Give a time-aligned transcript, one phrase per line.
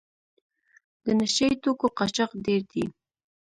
[1.03, 2.83] د نشه یي توکو قاچاق ډېر دی.